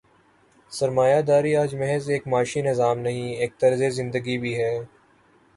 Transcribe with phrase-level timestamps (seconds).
[0.71, 4.77] سرمایہ داری آج محض ایک معاشی نظام نہیں، ایک طرز زندگی بھی ہے۔